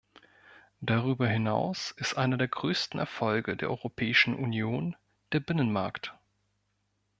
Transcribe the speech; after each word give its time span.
Darüber 0.79 1.27
hinaus 1.27 1.91
ist 1.95 2.17
einer 2.17 2.37
der 2.37 2.47
größten 2.47 2.99
Erfolge 2.99 3.55
der 3.55 3.69
Europäischen 3.69 4.33
Union 4.33 4.95
der 5.31 5.41
Binnenmarkt. 5.41 6.17